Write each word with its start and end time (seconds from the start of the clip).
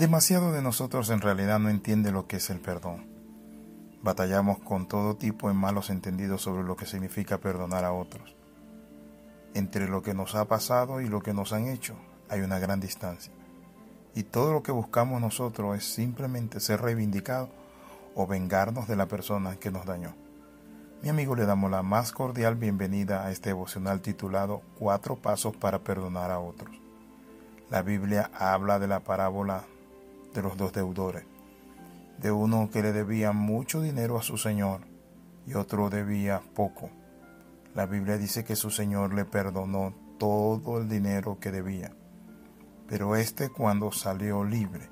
Demasiado 0.00 0.50
de 0.50 0.62
nosotros 0.62 1.10
en 1.10 1.20
realidad 1.20 1.58
no 1.58 1.68
entiende 1.68 2.10
lo 2.10 2.26
que 2.26 2.36
es 2.36 2.48
el 2.48 2.58
perdón. 2.58 3.04
Batallamos 4.02 4.58
con 4.58 4.88
todo 4.88 5.14
tipo 5.14 5.48
de 5.48 5.52
malos 5.52 5.90
entendidos 5.90 6.40
sobre 6.40 6.62
lo 6.62 6.74
que 6.74 6.86
significa 6.86 7.36
perdonar 7.36 7.84
a 7.84 7.92
otros. 7.92 8.34
Entre 9.52 9.88
lo 9.88 10.02
que 10.02 10.14
nos 10.14 10.34
ha 10.36 10.46
pasado 10.46 11.02
y 11.02 11.08
lo 11.10 11.20
que 11.20 11.34
nos 11.34 11.52
han 11.52 11.68
hecho 11.68 11.96
hay 12.30 12.40
una 12.40 12.58
gran 12.58 12.80
distancia. 12.80 13.30
Y 14.14 14.22
todo 14.22 14.54
lo 14.54 14.62
que 14.62 14.72
buscamos 14.72 15.20
nosotros 15.20 15.76
es 15.76 15.84
simplemente 15.84 16.60
ser 16.60 16.80
reivindicados 16.80 17.50
o 18.14 18.26
vengarnos 18.26 18.88
de 18.88 18.96
la 18.96 19.04
persona 19.04 19.56
que 19.56 19.70
nos 19.70 19.84
dañó. 19.84 20.14
Mi 21.02 21.10
amigo 21.10 21.36
le 21.36 21.44
damos 21.44 21.70
la 21.70 21.82
más 21.82 22.12
cordial 22.12 22.54
bienvenida 22.54 23.26
a 23.26 23.32
este 23.32 23.50
devocional 23.50 24.00
titulado 24.00 24.62
Cuatro 24.78 25.16
Pasos 25.16 25.54
para 25.58 25.80
Perdonar 25.80 26.30
a 26.30 26.38
Otros. 26.40 26.74
La 27.68 27.82
Biblia 27.82 28.30
habla 28.32 28.78
de 28.78 28.88
la 28.88 29.00
parábola 29.00 29.64
de 30.34 30.42
los 30.42 30.56
dos 30.56 30.72
deudores, 30.72 31.24
de 32.18 32.30
uno 32.30 32.70
que 32.70 32.82
le 32.82 32.92
debía 32.92 33.32
mucho 33.32 33.80
dinero 33.80 34.18
a 34.18 34.22
su 34.22 34.36
señor 34.36 34.82
y 35.46 35.54
otro 35.54 35.90
debía 35.90 36.42
poco. 36.54 36.90
La 37.74 37.86
Biblia 37.86 38.18
dice 38.18 38.44
que 38.44 38.56
su 38.56 38.70
señor 38.70 39.14
le 39.14 39.24
perdonó 39.24 39.94
todo 40.18 40.78
el 40.78 40.88
dinero 40.88 41.38
que 41.40 41.50
debía, 41.50 41.92
pero 42.88 43.16
este 43.16 43.48
cuando 43.48 43.92
salió 43.92 44.44
libre 44.44 44.88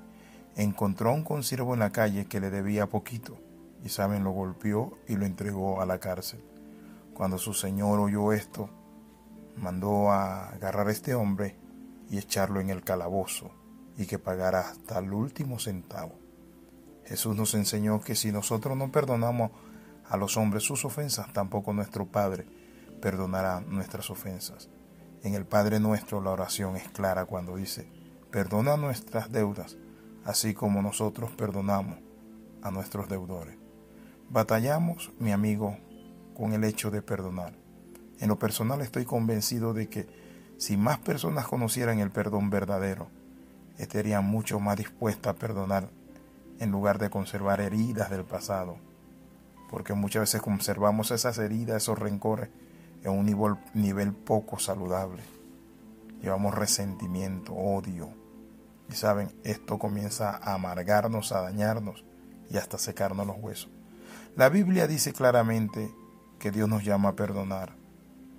encontró 0.55 1.11
a 1.11 1.13
un 1.13 1.23
consiervo 1.23 1.73
en 1.73 1.79
la 1.79 1.91
calle 1.91 2.25
que 2.25 2.39
le 2.39 2.49
debía 2.49 2.87
poquito 2.87 3.37
y 3.83 3.89
saben 3.89 4.23
lo 4.23 4.31
golpeó 4.31 4.97
y 5.07 5.15
lo 5.15 5.25
entregó 5.25 5.81
a 5.81 5.85
la 5.85 5.99
cárcel. 5.99 6.43
Cuando 7.13 7.37
su 7.37 7.53
señor 7.53 7.99
oyó 7.99 8.33
esto, 8.33 8.69
mandó 9.55 10.11
a 10.11 10.49
agarrar 10.49 10.87
a 10.87 10.91
este 10.91 11.15
hombre 11.15 11.55
y 12.09 12.17
echarlo 12.17 12.59
en 12.59 12.69
el 12.69 12.83
calabozo 12.83 13.51
y 13.99 14.05
que 14.05 14.17
pagara 14.17 14.61
hasta 14.61 14.97
el 14.99 15.11
último 15.11 15.59
centavo. 15.59 16.17
Jesús 17.03 17.35
nos 17.35 17.53
enseñó 17.53 17.99
que 17.99 18.15
si 18.15 18.31
nosotros 18.31 18.77
no 18.77 18.93
perdonamos 18.93 19.51
a 20.07 20.15
los 20.15 20.37
hombres 20.37 20.63
sus 20.63 20.85
ofensas, 20.85 21.33
tampoco 21.33 21.73
nuestro 21.73 22.05
Padre 22.05 22.47
perdonará 23.01 23.59
nuestras 23.59 24.09
ofensas. 24.09 24.69
En 25.21 25.35
el 25.35 25.45
Padre 25.45 25.81
nuestro 25.81 26.21
la 26.21 26.31
oración 26.31 26.77
es 26.77 26.87
clara 26.87 27.25
cuando 27.25 27.57
dice, 27.57 27.91
perdona 28.31 28.77
nuestras 28.77 29.33
deudas, 29.33 29.75
así 30.23 30.53
como 30.53 30.81
nosotros 30.81 31.31
perdonamos 31.31 31.99
a 32.61 32.71
nuestros 32.71 33.09
deudores. 33.09 33.57
Batallamos, 34.29 35.11
mi 35.19 35.33
amigo, 35.33 35.77
con 36.35 36.53
el 36.53 36.63
hecho 36.63 36.89
de 36.89 37.01
perdonar. 37.01 37.53
En 38.19 38.29
lo 38.29 38.39
personal 38.39 38.79
estoy 38.79 39.03
convencido 39.03 39.73
de 39.73 39.89
que 39.89 40.07
si 40.57 40.77
más 40.77 40.99
personas 40.99 41.47
conocieran 41.47 41.99
el 41.99 42.11
perdón 42.11 42.49
verdadero, 42.49 43.18
estaría 43.79 44.19
mucho 44.21 44.59
más 44.59 44.77
dispuesta 44.77 45.31
a 45.31 45.35
perdonar 45.35 45.89
en 46.59 46.69
lugar 46.69 46.99
de 46.99 47.09
conservar 47.09 47.61
heridas 47.61 48.09
del 48.11 48.25
pasado. 48.25 48.77
Porque 49.71 49.93
muchas 49.93 50.21
veces 50.21 50.41
conservamos 50.41 51.11
esas 51.11 51.37
heridas, 51.37 51.77
esos 51.77 51.97
rencores, 51.97 52.49
en 53.03 53.11
un 53.11 53.25
nivel, 53.25 53.55
nivel 53.73 54.13
poco 54.13 54.59
saludable. 54.59 55.23
Llevamos 56.21 56.53
resentimiento, 56.53 57.53
odio. 57.53 58.09
Y 58.89 58.93
saben, 58.93 59.31
esto 59.43 59.79
comienza 59.79 60.31
a 60.31 60.55
amargarnos, 60.55 61.31
a 61.31 61.41
dañarnos 61.41 62.03
y 62.49 62.57
hasta 62.57 62.77
secarnos 62.77 63.25
los 63.25 63.37
huesos. 63.39 63.69
La 64.35 64.49
Biblia 64.49 64.87
dice 64.87 65.13
claramente 65.13 65.93
que 66.37 66.51
Dios 66.51 66.67
nos 66.67 66.83
llama 66.83 67.09
a 67.09 67.15
perdonar. 67.15 67.75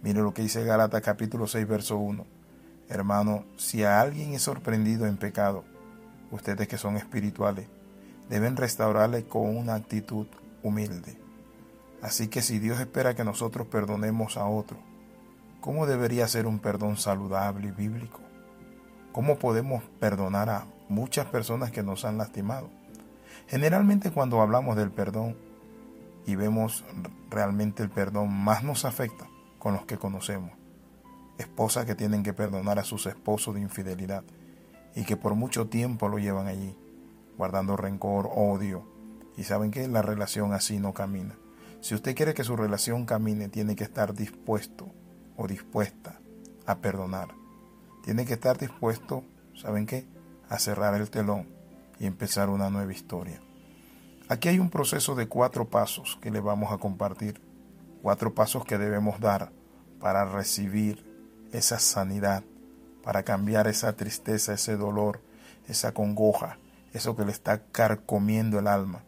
Mire 0.03 0.21
lo 0.21 0.35
que 0.35 0.43
dice 0.43 0.65
Galata 0.65 1.01
capítulo 1.01 1.47
6, 1.47 1.67
verso 1.67 1.97
1 1.97 2.40
Hermano, 2.91 3.45
si 3.57 3.85
a 3.85 4.01
alguien 4.01 4.35
es 4.35 4.43
sorprendido 4.43 5.07
en 5.07 5.17
pecado, 5.17 5.63
ustedes 6.33 6.67
que 6.67 6.77
son 6.77 6.97
espirituales, 6.97 7.69
deben 8.29 8.57
restaurarle 8.57 9.25
con 9.27 9.57
una 9.57 9.77
actitud 9.77 10.27
humilde. 10.65 11.17
Así 12.03 12.27
que 12.27 12.43
si 12.43 12.59
Dios 12.59 12.81
espera 12.81 13.15
que 13.15 13.23
nosotros 13.23 13.69
perdonemos 13.69 14.37
a 14.37 14.47
otro, 14.47 14.77
¿cómo 15.61 15.87
debería 15.87 16.27
ser 16.27 16.49
un 16.49 16.59
perdón 16.59 16.97
saludable 16.97 17.69
y 17.69 17.71
bíblico? 17.71 18.19
¿Cómo 19.13 19.39
podemos 19.39 19.85
perdonar 20.01 20.51
a 20.51 20.67
muchas 20.89 21.27
personas 21.27 21.71
que 21.71 21.85
nos 21.85 22.05
han 22.05 22.19
lastimado? 22.19 22.71
Generalmente 23.47 24.11
cuando 24.11 24.41
hablamos 24.41 24.75
del 24.75 24.91
perdón 24.91 25.37
y 26.27 26.35
vemos 26.35 26.85
realmente 27.31 27.85
el 27.85 27.91
perdón, 27.91 28.33
más 28.33 28.65
nos 28.65 28.85
afecta 28.85 29.29
con 29.61 29.75
los 29.75 29.87
que 29.87 29.97
conocemos 29.97 30.60
esposas 31.41 31.87
que 31.87 31.95
tienen 31.95 32.23
que 32.23 32.33
perdonar 32.33 32.79
a 32.79 32.85
sus 32.85 33.07
esposos 33.07 33.55
de 33.55 33.61
infidelidad 33.61 34.25
y 34.95 35.05
que 35.05 35.17
por 35.17 35.35
mucho 35.35 35.69
tiempo 35.69 36.09
lo 36.09 36.19
llevan 36.19 36.47
allí, 36.47 36.77
guardando 37.37 37.77
rencor, 37.77 38.29
odio. 38.35 38.85
Y 39.37 39.45
saben 39.45 39.71
que 39.71 39.89
la 39.89 40.03
relación 40.03 40.53
así 40.53 40.79
no 40.79 40.93
camina. 40.93 41.37
Si 41.81 41.95
usted 41.95 42.15
quiere 42.15 42.35
que 42.35 42.45
su 42.45 42.57
relación 42.57 43.07
camine, 43.07 43.49
tiene 43.49 43.75
que 43.75 43.85
estar 43.85 44.15
dispuesto 44.15 44.93
o 45.37 45.47
dispuesta 45.47 46.21
a 46.67 46.79
perdonar. 46.79 47.29
Tiene 48.05 48.27
que 48.27 48.35
estar 48.35 48.59
dispuesto, 48.59 49.25
¿saben 49.55 49.87
qué? 49.87 50.07
A 50.49 50.59
cerrar 50.59 50.95
el 51.01 51.11
telón 51.11 51.49
y 51.99 52.07
empezar 52.07 52.51
una 52.51 52.69
nueva 52.69 52.93
historia. 52.93 53.41
Aquí 54.29 54.49
hay 54.49 54.59
un 54.59 54.71
proceso 54.71 55.15
de 55.15 55.27
cuatro 55.27 55.69
pasos 55.69 56.19
que 56.21 56.31
le 56.31 56.41
vamos 56.41 56.73
a 56.73 56.79
compartir. 56.79 57.41
Cuatro 58.03 58.35
pasos 58.35 58.65
que 58.65 58.79
debemos 58.79 59.21
dar 59.21 59.53
para 60.01 60.25
recibir 60.25 61.10
esa 61.53 61.79
sanidad, 61.79 62.43
para 63.03 63.23
cambiar 63.23 63.67
esa 63.67 63.95
tristeza, 63.95 64.53
ese 64.53 64.77
dolor, 64.77 65.21
esa 65.69 65.93
congoja, 65.93 66.59
eso 66.93 67.17
que 67.17 67.25
le 67.25 67.33
está 67.33 67.63
carcomiendo 67.65 68.59
el 68.59 68.67
alma. 68.67 69.03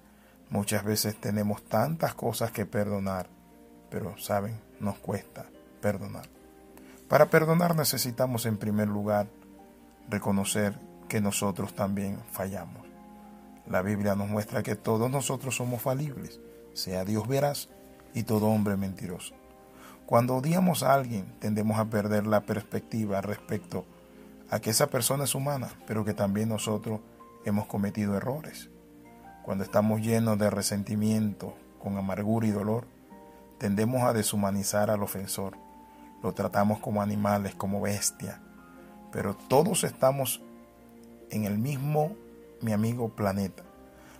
Muchas 0.50 0.84
veces 0.84 1.18
tenemos 1.20 1.64
tantas 1.64 2.14
cosas 2.14 2.50
que 2.50 2.66
perdonar, 2.66 3.28
pero 3.90 4.16
saben, 4.18 4.60
nos 4.80 4.98
cuesta 4.98 5.46
perdonar. 5.80 6.28
Para 7.08 7.26
perdonar 7.26 7.76
necesitamos 7.76 8.46
en 8.46 8.56
primer 8.56 8.88
lugar 8.88 9.26
reconocer 10.08 10.78
que 11.08 11.20
nosotros 11.20 11.74
también 11.74 12.18
fallamos. 12.32 12.86
La 13.66 13.82
Biblia 13.82 14.14
nos 14.14 14.28
muestra 14.28 14.62
que 14.62 14.76
todos 14.76 15.10
nosotros 15.10 15.56
somos 15.56 15.82
falibles, 15.82 16.40
sea 16.74 17.04
Dios 17.04 17.28
veraz 17.28 17.68
y 18.14 18.22
todo 18.22 18.46
hombre 18.46 18.76
mentiroso. 18.76 19.34
Cuando 20.12 20.36
odiamos 20.36 20.82
a 20.82 20.92
alguien, 20.92 21.24
tendemos 21.38 21.78
a 21.78 21.86
perder 21.86 22.26
la 22.26 22.42
perspectiva 22.42 23.22
respecto 23.22 23.86
a 24.50 24.60
que 24.60 24.68
esa 24.68 24.88
persona 24.88 25.24
es 25.24 25.34
humana, 25.34 25.70
pero 25.86 26.04
que 26.04 26.12
también 26.12 26.50
nosotros 26.50 27.00
hemos 27.46 27.64
cometido 27.64 28.14
errores. 28.14 28.68
Cuando 29.42 29.64
estamos 29.64 30.02
llenos 30.02 30.38
de 30.38 30.50
resentimiento, 30.50 31.54
con 31.82 31.96
amargura 31.96 32.46
y 32.46 32.50
dolor, 32.50 32.84
tendemos 33.56 34.02
a 34.02 34.12
deshumanizar 34.12 34.90
al 34.90 35.02
ofensor. 35.02 35.56
Lo 36.22 36.34
tratamos 36.34 36.80
como 36.80 37.00
animales, 37.00 37.54
como 37.54 37.80
bestia. 37.80 38.42
Pero 39.12 39.34
todos 39.34 39.82
estamos 39.82 40.42
en 41.30 41.46
el 41.46 41.56
mismo, 41.56 42.12
mi 42.60 42.72
amigo, 42.72 43.08
planeta. 43.08 43.62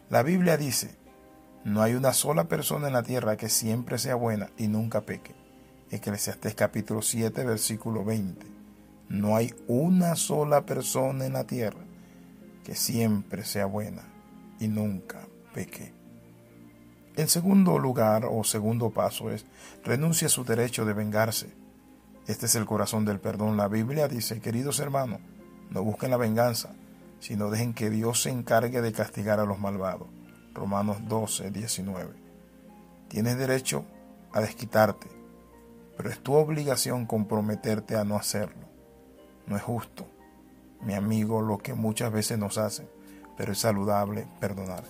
La 0.08 0.22
Biblia 0.22 0.56
dice, 0.56 0.96
no 1.64 1.82
hay 1.82 1.92
una 1.92 2.14
sola 2.14 2.44
persona 2.44 2.86
en 2.86 2.94
la 2.94 3.02
tierra 3.02 3.36
que 3.36 3.50
siempre 3.50 3.98
sea 3.98 4.14
buena 4.14 4.48
y 4.56 4.68
nunca 4.68 5.02
peque. 5.02 5.41
Eclesiastés 5.92 6.54
capítulo 6.54 7.02
7, 7.02 7.44
versículo 7.44 8.02
20. 8.02 8.46
No 9.10 9.36
hay 9.36 9.54
una 9.68 10.16
sola 10.16 10.64
persona 10.64 11.26
en 11.26 11.34
la 11.34 11.44
tierra 11.44 11.84
que 12.64 12.74
siempre 12.74 13.44
sea 13.44 13.66
buena 13.66 14.02
y 14.58 14.68
nunca 14.68 15.28
peque. 15.52 15.92
El 17.14 17.28
segundo 17.28 17.78
lugar 17.78 18.24
o 18.24 18.42
segundo 18.42 18.88
paso 18.88 19.30
es 19.30 19.44
renuncia 19.84 20.28
a 20.28 20.30
su 20.30 20.44
derecho 20.44 20.86
de 20.86 20.94
vengarse. 20.94 21.52
Este 22.26 22.46
es 22.46 22.54
el 22.54 22.64
corazón 22.64 23.04
del 23.04 23.20
perdón. 23.20 23.58
La 23.58 23.68
Biblia 23.68 24.08
dice, 24.08 24.40
queridos 24.40 24.80
hermanos, 24.80 25.20
no 25.68 25.84
busquen 25.84 26.10
la 26.10 26.16
venganza, 26.16 26.74
sino 27.20 27.50
dejen 27.50 27.74
que 27.74 27.90
Dios 27.90 28.22
se 28.22 28.30
encargue 28.30 28.80
de 28.80 28.92
castigar 28.92 29.40
a 29.40 29.44
los 29.44 29.58
malvados. 29.58 30.08
Romanos 30.54 31.06
12, 31.06 31.50
19. 31.50 32.14
Tienes 33.08 33.36
derecho 33.36 33.84
a 34.32 34.40
desquitarte, 34.40 35.21
pero 36.02 36.12
es 36.12 36.20
tu 36.20 36.34
obligación 36.34 37.06
comprometerte 37.06 37.94
a 37.94 38.02
no 38.02 38.16
hacerlo. 38.16 38.66
No 39.46 39.54
es 39.54 39.62
justo, 39.62 40.04
mi 40.80 40.94
amigo, 40.94 41.42
lo 41.42 41.58
que 41.58 41.74
muchas 41.74 42.10
veces 42.10 42.38
nos 42.38 42.58
hacen, 42.58 42.88
pero 43.36 43.52
es 43.52 43.60
saludable 43.60 44.26
perdonar. 44.40 44.82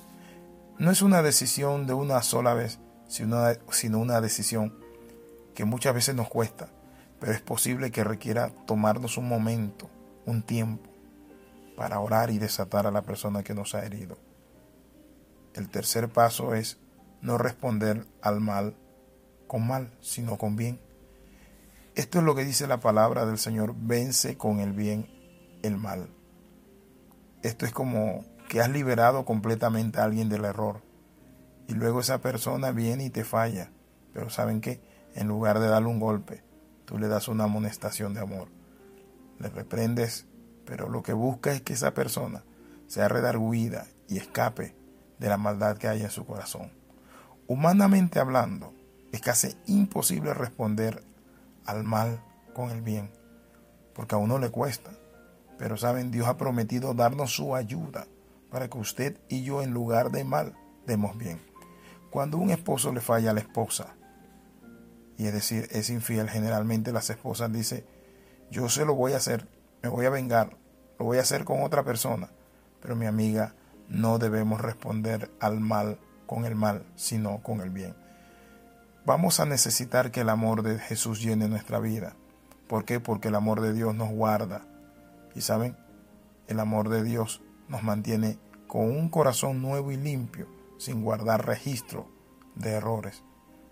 No 0.79 0.91
es 0.91 1.03
una 1.03 1.21
decisión 1.21 1.87
de 1.87 1.93
una 1.93 2.23
sola 2.23 2.55
vez, 2.55 2.79
sino 3.09 4.01
una 4.01 4.23
decisión 4.23 4.75
que 5.55 5.67
muchas 5.67 5.93
veces 5.93 6.15
nos 6.15 6.31
cuesta, 6.31 6.71
pero 7.21 7.33
es 7.33 7.43
posible 7.43 7.91
que 7.91 8.05
requiera 8.05 8.49
tomarnos 8.65 9.19
un 9.19 9.29
momento, 9.29 9.91
un 10.25 10.41
tiempo, 10.43 10.89
para 11.77 12.01
orar 12.01 12.31
y 12.31 12.39
desatar 12.39 12.87
a 12.87 12.91
la 12.91 13.03
persona 13.03 13.43
que 13.43 13.53
nos 13.53 13.75
ha 13.75 13.85
herido. 13.85 14.17
El 15.53 15.69
tercer 15.69 16.09
paso 16.09 16.55
es 16.55 16.79
no 17.21 17.37
responder 17.37 18.07
al 18.23 18.41
mal 18.41 18.79
con 19.47 19.67
mal, 19.67 19.93
sino 20.01 20.39
con 20.39 20.57
bien. 20.57 20.81
Esto 21.95 22.21
es 22.21 22.25
lo 22.25 22.35
que 22.35 22.45
dice 22.45 22.67
la 22.67 22.81
palabra 22.81 23.27
del 23.27 23.37
Señor, 23.37 23.75
vence 23.77 24.39
con 24.39 24.61
el 24.61 24.73
bien 24.73 25.11
el 25.63 25.77
mal. 25.77 26.09
Esto 27.43 27.67
es 27.67 27.73
como 27.73 28.25
que 28.49 28.63
has 28.63 28.71
liberado 28.71 29.27
completamente 29.27 30.01
a 30.01 30.05
alguien 30.05 30.31
del 30.31 30.47
error. 30.47 30.83
Y 31.69 31.75
luego 31.75 32.01
esa 32.01 32.23
persona 32.23 32.71
viene 32.73 33.05
y 33.05 33.11
te 33.11 33.25
falla. 33.25 33.71
Pero 34.15 34.31
¿saben 34.31 34.63
qué? 34.63 34.81
En 35.15 35.29
lugar 35.29 35.59
de 35.61 35.69
darle 35.69 35.89
un 35.89 36.01
golpe, 36.01 36.43
tú 36.87 36.99
le 36.99 37.09
das 37.09 37.29
una 37.29 37.45
amonestación 37.45 38.15
de 38.15 38.21
amor. 38.21 38.49
Le 39.39 39.51
reprendes, 39.51 40.27
pero 40.65 40.89
lo 40.89 41.03
que 41.03 41.13
busca 41.13 41.53
es 41.53 41.61
que 41.61 41.75
esa 41.75 41.93
persona 41.93 42.43
sea 42.87 43.09
redarguida 43.09 43.87
y 44.09 44.17
escape 44.17 44.75
de 45.19 45.29
la 45.29 45.37
maldad 45.37 45.77
que 45.77 45.89
hay 45.89 46.03
en 46.03 46.11
su 46.11 46.25
corazón. 46.25 46.73
Humanamente 47.49 48.19
hablando, 48.19 48.73
es 49.13 49.21
casi 49.21 49.55
imposible 49.67 50.33
responder 50.33 51.05
al 51.67 51.85
mal 51.85 52.23
con 52.55 52.71
el 52.71 52.83
bien, 52.83 53.11
porque 53.95 54.15
a 54.15 54.19
uno 54.19 54.39
le 54.39 54.51
cuesta. 54.51 54.91
Pero 55.59 55.77
saben, 55.77 56.11
Dios 56.11 56.27
ha 56.27 56.37
prometido 56.37 56.95
darnos 56.95 57.35
su 57.35 57.55
ayuda 57.55 58.07
para 58.51 58.69
que 58.69 58.79
usted 58.79 59.19
y 59.29 59.45
yo 59.45 59.63
en 59.63 59.73
lugar 59.73 60.11
de 60.11 60.25
mal 60.25 60.55
demos 60.87 61.17
bien. 61.17 61.41
Cuando 62.11 62.37
un 62.37 62.51
esposo 62.51 62.93
le 62.93 63.01
falla 63.01 63.31
a 63.31 63.35
la 63.35 63.41
esposa, 63.41 63.95
y 65.17 65.27
es 65.27 65.33
decir, 65.33 65.69
es 65.71 65.89
infiel, 65.89 66.29
generalmente 66.29 66.93
las 66.93 67.09
esposas 67.11 67.53
dicen, 67.53 67.85
yo 68.51 68.69
se 68.69 68.85
lo 68.85 68.95
voy 68.95 69.13
a 69.13 69.19
hacer, 69.19 69.49
me 69.83 69.89
voy 69.89 70.07
a 70.07 70.11
vengar, 70.11 70.57
lo 70.99 71.07
voy 71.07 71.19
a 71.19 71.23
hacer 71.23 71.45
con 71.45 71.63
otra 71.63 71.85
persona, 71.85 72.31
pero 72.81 72.97
mi 72.97 73.07
amiga, 73.07 73.55
no 73.89 74.19
debemos 74.19 74.61
responder 74.61 75.31
al 75.41 75.61
mal 75.61 75.99
con 76.27 76.45
el 76.45 76.55
mal, 76.55 76.85
sino 76.97 77.43
con 77.43 77.61
el 77.61 77.71
bien. 77.71 77.95
Vamos 79.05 79.41
a 79.41 79.47
necesitar 79.47 80.13
que 80.13 80.21
el 80.21 80.29
amor 80.29 80.63
de 80.63 80.79
Jesús 80.79 81.21
llene 81.21 81.49
nuestra 81.49 81.81
vida. 81.81 82.15
¿Por 82.69 82.85
qué? 82.85 83.01
Porque 83.01 83.29
el 83.29 83.35
amor 83.35 83.61
de 83.61 83.73
Dios 83.73 83.97
nos 83.97 84.11
guarda. 84.11 84.65
Y 85.35 85.41
saben, 85.41 85.77
el 86.47 86.61
amor 86.61 86.89
de 86.89 87.03
Dios 87.03 87.43
nos 87.67 87.83
mantiene 87.83 88.39
con 88.69 88.83
un 88.83 89.09
corazón 89.09 89.61
nuevo 89.61 89.91
y 89.91 89.97
limpio, 89.97 90.47
sin 90.79 91.03
guardar 91.03 91.45
registro 91.45 92.07
de 92.55 92.75
errores. 92.75 93.25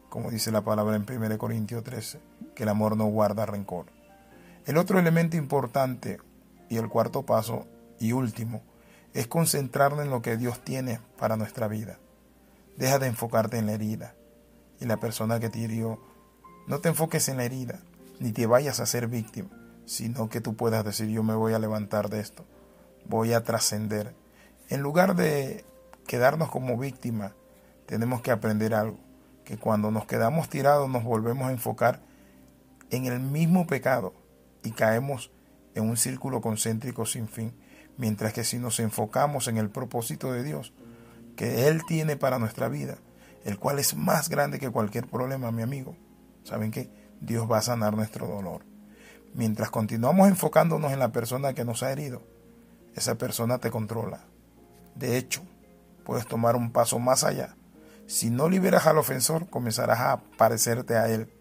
Como 0.09 0.32
dice 0.32 0.50
la 0.50 0.65
palabra 0.65 0.97
en 0.97 1.06
1 1.09 1.38
Corintios 1.38 1.85
13, 1.85 2.21
que 2.56 2.65
el 2.65 2.69
amor 2.69 2.97
no 2.97 3.06
guarda 3.06 3.47
rencor. 3.47 3.87
El 4.67 4.79
otro 4.79 4.99
elemento 4.99 5.37
importante 5.37 6.19
y 6.69 6.76
el 6.76 6.88
cuarto 6.88 7.25
paso 7.25 7.69
y 8.00 8.11
último 8.11 8.62
es 9.15 9.29
concentrarnos 9.29 10.05
en 10.05 10.11
lo 10.11 10.23
que 10.23 10.37
Dios 10.37 10.59
tiene 10.65 10.99
para 11.17 11.37
nuestra 11.37 11.69
vida. 11.69 12.00
Deja 12.76 12.99
de 12.99 13.06
enfocarte 13.06 13.59
en 13.59 13.67
la 13.67 13.73
herida 13.75 14.17
y 14.81 14.87
la 14.87 14.99
persona 14.99 15.41
que 15.41 15.50
te 15.50 15.59
hirió. 15.59 16.00
No 16.67 16.81
te 16.81 16.88
enfoques 16.88 17.29
en 17.29 17.37
la 17.37 17.44
herida, 17.44 17.81
ni 18.19 18.32
te 18.32 18.47
vayas 18.47 18.81
a 18.81 18.87
ser 18.87 19.09
víctima, 19.09 19.50
sino 19.87 20.29
que 20.29 20.41
tú 20.41 20.56
puedas 20.56 20.85
decir 20.85 21.09
yo 21.09 21.23
me 21.23 21.35
voy 21.35 21.53
a 21.53 21.59
levantar 21.59 22.11
de 22.11 22.21
esto, 22.21 22.44
voy 23.06 23.32
a 23.32 23.44
trascender. 23.44 24.15
En 24.69 24.81
lugar 24.81 25.17
de 25.17 25.65
quedarnos 26.06 26.50
como 26.50 26.77
víctima, 26.79 27.35
tenemos 27.87 28.23
que 28.23 28.31
aprender 28.31 28.75
algo, 28.75 28.99
que 29.44 29.59
cuando 29.59 29.91
nos 29.91 30.06
quedamos 30.06 30.49
tirados 30.49 30.88
nos 30.88 31.05
volvemos 31.05 31.49
a 31.49 31.53
enfocar 31.53 32.00
en 32.91 33.06
el 33.06 33.21
mismo 33.21 33.67
pecado 33.67 34.15
y 34.62 34.73
caemos 34.73 35.31
en 35.75 35.88
un 35.88 35.97
círculo 35.97 36.41
concéntrico 36.41 37.06
sin 37.06 37.29
fin 37.29 37.53
Mientras 38.00 38.33
que 38.33 38.44
si 38.44 38.59
nos 38.59 38.81
enfocamos 38.81 39.47
en 39.47 39.59
el 39.59 39.69
propósito 39.69 40.33
de 40.33 40.43
Dios 40.43 40.73
que 41.37 41.69
Él 41.69 41.83
tiene 41.87 42.17
para 42.17 42.38
nuestra 42.38 42.71
vida, 42.71 42.97
el 43.45 43.59
cual 43.59 43.79
es 43.79 43.97
más 43.97 44.29
grande 44.29 44.59
que 44.59 44.71
cualquier 44.71 45.07
problema, 45.07 45.51
mi 45.51 45.63
amigo, 45.63 45.97
¿saben 46.45 46.71
qué? 46.71 46.91
Dios 47.21 47.51
va 47.51 47.59
a 47.59 47.63
sanar 47.63 47.95
nuestro 47.95 48.27
dolor. 48.27 48.63
Mientras 49.35 49.71
continuamos 49.71 50.29
enfocándonos 50.29 50.93
en 50.93 50.99
la 50.99 51.13
persona 51.13 51.55
que 51.55 51.65
nos 51.65 51.83
ha 51.83 51.93
herido, 51.93 52.23
esa 52.95 53.17
persona 53.17 53.59
te 53.59 53.71
controla. 53.71 54.25
De 54.95 55.17
hecho, 55.17 55.43
puedes 56.05 56.27
tomar 56.27 56.57
un 56.57 56.73
paso 56.73 56.99
más 56.99 57.25
allá. 57.25 57.57
Si 58.07 58.31
no 58.31 58.49
liberas 58.49 58.87
al 58.87 58.99
ofensor, 58.99 59.49
comenzarás 59.49 60.01
a 60.01 60.21
parecerte 60.37 60.97
a 60.97 61.09
él, 61.09 61.33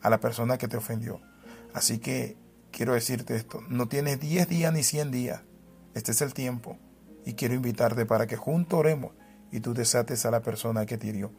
a 0.00 0.10
la 0.10 0.20
persona 0.20 0.58
que 0.58 0.68
te 0.68 0.76
ofendió. 0.76 1.20
Así 1.72 1.98
que 1.98 2.36
quiero 2.70 2.94
decirte 2.94 3.34
esto, 3.34 3.60
no 3.68 3.88
tienes 3.88 4.20
10 4.20 4.48
días 4.48 4.72
ni 4.72 4.82
100 4.82 5.10
días 5.10 5.40
este 5.94 6.10
es 6.10 6.20
el 6.22 6.34
tiempo 6.34 6.76
y 7.24 7.34
quiero 7.34 7.54
invitarte 7.54 8.04
para 8.04 8.26
que 8.26 8.36
juntos 8.36 8.78
oremos 8.78 9.12
y 9.54 9.60
tú 9.60 9.72
desates 9.72 10.26
a 10.26 10.32
la 10.32 10.40
persona 10.40 10.84
que 10.84 10.98
te 10.98 11.06
hirió. 11.06 11.30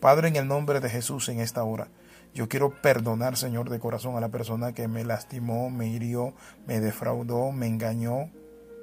Padre, 0.00 0.28
en 0.28 0.36
el 0.36 0.46
nombre 0.46 0.78
de 0.78 0.88
Jesús 0.88 1.28
en 1.28 1.40
esta 1.40 1.64
hora, 1.64 1.88
yo 2.32 2.48
quiero 2.48 2.80
perdonar, 2.80 3.36
Señor, 3.36 3.68
de 3.68 3.80
corazón 3.80 4.16
a 4.16 4.20
la 4.20 4.28
persona 4.28 4.72
que 4.72 4.86
me 4.86 5.04
lastimó, 5.04 5.70
me 5.70 5.88
hirió, 5.88 6.34
me 6.68 6.78
defraudó, 6.78 7.50
me 7.50 7.66
engañó, 7.66 8.30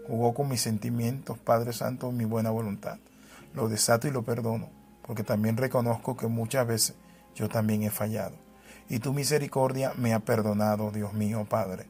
jugó 0.07 0.33
con 0.33 0.49
mis 0.49 0.61
sentimientos, 0.61 1.37
Padre 1.37 1.71
Santo, 1.71 2.11
mi 2.11 2.25
buena 2.25 2.49
voluntad. 2.49 2.99
Lo 3.53 3.69
desato 3.69 4.09
y 4.09 4.11
lo 4.11 4.23
perdono, 4.23 4.69
porque 5.05 5.23
también 5.23 5.55
reconozco 5.55 6.17
que 6.17 6.27
muchas 6.27 6.67
veces 6.67 6.95
yo 7.33 7.47
también 7.47 7.83
he 7.83 7.91
fallado. 7.91 8.35
Y 8.89 8.99
tu 8.99 9.13
misericordia 9.13 9.93
me 9.95 10.13
ha 10.13 10.19
perdonado, 10.19 10.91
Dios 10.91 11.13
mío, 11.13 11.45
Padre. 11.49 11.85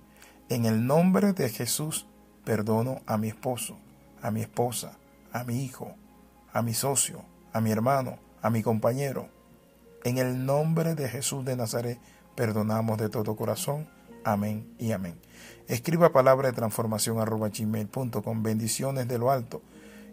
En 0.49 0.65
el 0.65 0.85
nombre 0.85 1.33
de 1.33 1.49
Jesús 1.49 2.05
Perdono 2.43 3.01
a 3.05 3.17
mi 3.17 3.27
esposo, 3.27 3.77
a 4.21 4.31
mi 4.31 4.41
esposa, 4.41 4.97
a 5.31 5.43
mi 5.43 5.63
hijo, 5.63 5.93
a 6.53 6.61
mi 6.61 6.73
socio, 6.73 7.23
a 7.53 7.61
mi 7.61 7.71
hermano, 7.71 8.19
a 8.41 8.49
mi 8.49 8.61
compañero. 8.61 9.29
En 10.03 10.17
el 10.17 10.45
nombre 10.45 10.95
de 10.95 11.07
Jesús 11.07 11.45
de 11.45 11.55
Nazaret, 11.55 11.99
perdonamos 12.35 12.97
de 12.97 13.09
todo 13.09 13.35
corazón. 13.35 13.87
Amén 14.23 14.73
y 14.77 14.91
amén. 14.91 15.19
Escriba 15.67 16.11
palabra 16.11 16.49
de 16.49 16.55
transformación 16.55 17.19
arroba 17.19 17.49
gmail.com. 17.49 18.43
Bendiciones 18.43 19.07
de 19.07 19.17
lo 19.17 19.31
alto. 19.31 19.61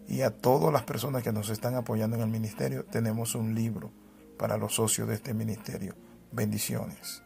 Y 0.07 0.21
a 0.21 0.31
todas 0.31 0.73
las 0.73 0.83
personas 0.83 1.21
que 1.21 1.31
nos 1.31 1.49
están 1.49 1.75
apoyando 1.75 2.15
en 2.15 2.23
el 2.23 2.29
ministerio, 2.29 2.85
tenemos 2.85 3.35
un 3.35 3.53
libro 3.53 3.91
para 4.37 4.57
los 4.57 4.75
socios 4.75 5.07
de 5.07 5.15
este 5.15 5.33
ministerio. 5.33 5.95
Bendiciones. 6.31 7.21